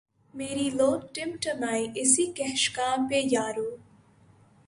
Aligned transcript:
میری 0.33 0.67
لؤ 0.69 0.91
ٹمٹمائے 1.13 1.85
اسی 2.01 2.25
کہکشاں 2.37 2.95
پہ 3.09 3.21
یارو 3.31 3.69